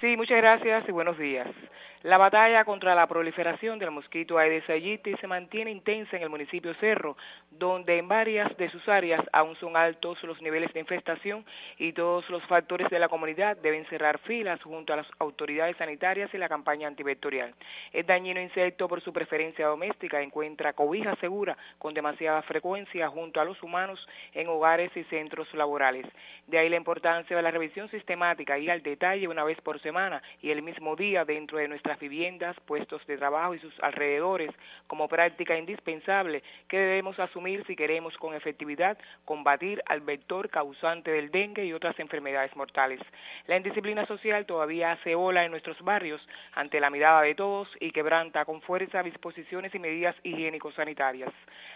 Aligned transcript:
Sí, 0.00 0.16
muchas 0.16 0.36
gracias 0.36 0.86
y 0.88 0.92
buenos 0.92 1.18
días. 1.18 1.48
La 2.06 2.18
batalla 2.18 2.64
contra 2.64 2.94
la 2.94 3.08
proliferación 3.08 3.80
del 3.80 3.90
mosquito 3.90 4.38
Aedes 4.38 4.70
aegypti 4.70 5.16
se 5.16 5.26
mantiene 5.26 5.72
intensa 5.72 6.16
en 6.16 6.22
el 6.22 6.30
municipio 6.30 6.72
Cerro, 6.74 7.16
donde 7.50 7.98
en 7.98 8.06
varias 8.06 8.56
de 8.58 8.70
sus 8.70 8.88
áreas 8.88 9.26
aún 9.32 9.56
son 9.56 9.76
altos 9.76 10.22
los 10.22 10.40
niveles 10.40 10.72
de 10.72 10.78
infestación 10.78 11.44
y 11.78 11.92
todos 11.94 12.30
los 12.30 12.44
factores 12.44 12.88
de 12.90 13.00
la 13.00 13.08
comunidad 13.08 13.56
deben 13.56 13.84
cerrar 13.86 14.18
filas 14.18 14.62
junto 14.62 14.92
a 14.92 14.98
las 14.98 15.06
autoridades 15.18 15.76
sanitarias 15.78 16.32
y 16.32 16.38
la 16.38 16.48
campaña 16.48 16.86
antivectorial. 16.86 17.52
El 17.92 18.06
dañino 18.06 18.40
insecto 18.40 18.86
por 18.86 19.00
su 19.00 19.12
preferencia 19.12 19.66
doméstica 19.66 20.22
encuentra 20.22 20.74
cobija 20.74 21.16
segura 21.16 21.56
con 21.76 21.92
demasiada 21.92 22.40
frecuencia 22.42 23.08
junto 23.08 23.40
a 23.40 23.44
los 23.44 23.60
humanos 23.64 23.98
en 24.32 24.46
hogares 24.46 24.96
y 24.96 25.02
centros 25.04 25.52
laborales. 25.54 26.06
De 26.46 26.58
ahí 26.58 26.68
la 26.68 26.76
importancia 26.76 27.36
de 27.36 27.42
la 27.42 27.50
revisión 27.50 27.90
sistemática 27.90 28.56
y 28.60 28.70
al 28.70 28.84
detalle 28.84 29.26
una 29.26 29.42
vez 29.42 29.60
por 29.60 29.80
semana 29.82 30.22
y 30.40 30.52
el 30.52 30.62
mismo 30.62 30.94
día 30.94 31.24
dentro 31.24 31.58
de 31.58 31.66
nuestras 31.96 32.00
viviendas, 32.00 32.56
puestos 32.66 33.06
de 33.06 33.16
trabajo 33.16 33.54
y 33.54 33.58
sus 33.58 33.72
alrededores 33.80 34.50
como 34.86 35.08
práctica 35.08 35.56
indispensable 35.56 36.42
que 36.68 36.78
debemos 36.78 37.18
asumir 37.18 37.64
si 37.66 37.76
queremos 37.76 38.16
con 38.18 38.34
efectividad 38.34 38.98
combatir 39.24 39.82
al 39.86 40.00
vector 40.00 40.48
causante 40.50 41.10
del 41.10 41.30
dengue 41.30 41.64
y 41.64 41.72
otras 41.72 41.98
enfermedades 41.98 42.54
mortales. 42.56 43.00
La 43.46 43.56
indisciplina 43.56 44.06
social 44.06 44.46
todavía 44.46 44.92
hace 44.92 45.14
ola 45.14 45.44
en 45.44 45.50
nuestros 45.50 45.80
barrios 45.82 46.20
ante 46.54 46.80
la 46.80 46.90
mirada 46.90 47.22
de 47.22 47.34
todos 47.34 47.68
y 47.80 47.90
quebranta 47.90 48.44
con 48.44 48.60
fuerza 48.62 49.02
disposiciones 49.02 49.74
y 49.74 49.78
medidas 49.78 50.16
higiénico-sanitarias. 50.22 51.32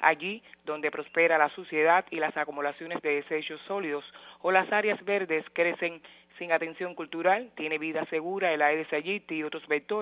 Allí 0.00 0.42
donde 0.64 0.90
prospera 0.90 1.38
la 1.38 1.48
suciedad 1.50 2.04
y 2.10 2.16
las 2.16 2.36
acumulaciones 2.36 3.00
de 3.02 3.16
desechos 3.16 3.60
sólidos 3.66 4.04
o 4.42 4.50
las 4.50 4.70
áreas 4.72 5.02
verdes 5.04 5.44
crecen 5.52 6.00
sin 6.38 6.52
atención 6.52 6.94
cultural, 6.94 7.50
tiene 7.54 7.78
vida 7.78 8.04
segura 8.06 8.52
el 8.52 8.62
Aedes 8.62 8.92
aegypti 8.92 9.36
y 9.36 9.42
otros 9.42 9.66
vectores 9.68 9.93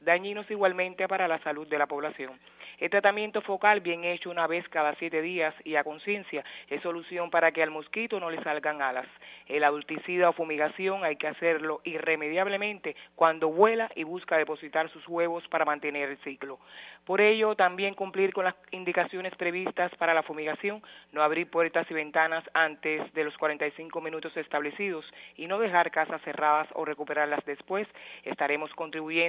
dañinos 0.00 0.50
igualmente 0.50 1.06
para 1.08 1.28
la 1.28 1.38
salud 1.38 1.66
de 1.68 1.78
la 1.78 1.86
población. 1.86 2.38
El 2.78 2.90
tratamiento 2.90 3.40
focal 3.40 3.80
bien 3.80 4.04
hecho 4.04 4.28
una 4.28 4.46
vez 4.46 4.68
cada 4.68 4.94
siete 4.96 5.22
días 5.22 5.54
y 5.64 5.76
a 5.76 5.84
conciencia 5.84 6.44
es 6.68 6.82
solución 6.82 7.30
para 7.30 7.50
que 7.50 7.62
al 7.62 7.70
mosquito 7.70 8.20
no 8.20 8.30
le 8.30 8.42
salgan 8.42 8.82
alas. 8.82 9.06
El 9.46 9.64
adulticida 9.64 10.28
o 10.28 10.34
fumigación 10.34 11.02
hay 11.02 11.16
que 11.16 11.26
hacerlo 11.26 11.80
irremediablemente 11.84 12.94
cuando 13.14 13.48
vuela 13.48 13.90
y 13.94 14.04
busca 14.04 14.36
depositar 14.36 14.90
sus 14.90 15.08
huevos 15.08 15.46
para 15.48 15.64
mantener 15.64 16.10
el 16.10 16.18
ciclo. 16.18 16.58
Por 17.06 17.22
ello, 17.22 17.54
también 17.54 17.94
cumplir 17.94 18.34
con 18.34 18.44
las 18.44 18.56
indicaciones 18.72 19.34
previstas 19.36 19.94
para 19.96 20.12
la 20.12 20.22
fumigación, 20.22 20.82
no 21.12 21.22
abrir 21.22 21.48
puertas 21.48 21.90
y 21.90 21.94
ventanas 21.94 22.44
antes 22.52 23.10
de 23.14 23.24
los 23.24 23.36
45 23.38 24.00
minutos 24.02 24.36
establecidos 24.36 25.04
y 25.36 25.46
no 25.46 25.58
dejar 25.58 25.90
casas 25.90 26.20
cerradas 26.22 26.68
o 26.74 26.84
recuperarlas 26.84 27.44
después, 27.46 27.88
estaremos 28.24 28.74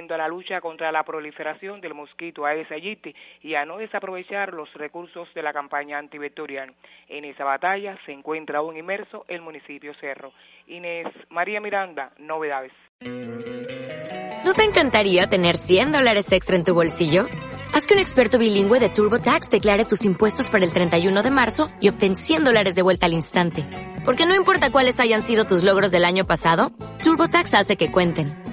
contribuyendo 0.08 0.14
a 0.14 0.18
la 0.18 0.28
lucha 0.28 0.60
contra 0.60 0.92
la 0.92 1.02
proliferación 1.02 1.80
del 1.80 1.94
mosquito 1.94 2.44
Aedes 2.44 2.70
aegypti 2.70 3.14
y 3.42 3.54
a 3.54 3.64
no 3.64 3.78
desaprovechar 3.78 4.54
los 4.54 4.72
recursos 4.74 5.28
de 5.34 5.42
la 5.42 5.52
campaña 5.52 5.98
antivectorial. 5.98 6.74
En 7.08 7.24
esa 7.24 7.44
batalla 7.44 7.96
se 8.06 8.12
encuentra 8.12 8.58
aún 8.58 8.76
inmerso 8.76 9.24
el 9.28 9.42
municipio 9.42 9.92
Cerro. 10.00 10.32
Inés 10.66 11.06
María 11.30 11.60
Miranda, 11.60 12.12
novedades. 12.18 12.72
¿No 14.44 14.54
te 14.54 14.64
encantaría 14.64 15.26
tener 15.26 15.56
100 15.56 15.92
dólares 15.92 16.32
extra 16.32 16.56
en 16.56 16.64
tu 16.64 16.74
bolsillo? 16.74 17.26
Haz 17.74 17.86
que 17.86 17.94
un 17.94 18.00
experto 18.00 18.38
bilingüe 18.38 18.80
de 18.80 18.88
TurboTax 18.88 19.50
declare 19.50 19.84
tus 19.84 20.04
impuestos 20.04 20.48
para 20.48 20.64
el 20.64 20.72
31 20.72 21.22
de 21.22 21.30
marzo 21.30 21.68
y 21.80 21.90
obtén 21.90 22.16
100 22.16 22.44
dólares 22.44 22.74
de 22.74 22.82
vuelta 22.82 23.06
al 23.06 23.12
instante. 23.12 23.64
Porque 24.04 24.26
no 24.26 24.34
importa 24.34 24.70
cuáles 24.70 25.00
hayan 25.00 25.22
sido 25.22 25.44
tus 25.44 25.62
logros 25.62 25.90
del 25.90 26.04
año 26.04 26.24
pasado, 26.24 26.72
TurboTax 27.02 27.54
hace 27.54 27.76
que 27.76 27.92
cuenten. 27.92 28.47